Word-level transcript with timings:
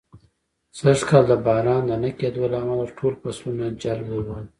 سږ 0.77 0.99
کال 1.09 1.23
د 1.29 1.33
باران 1.45 1.81
د 1.87 1.91
نه 2.03 2.09
کېدلو 2.19 2.47
له 2.53 2.57
امله، 2.63 2.85
ټول 2.97 3.13
فصلونه 3.21 3.65
جل 3.81 3.99
و 4.01 4.11
وهل. 4.25 4.45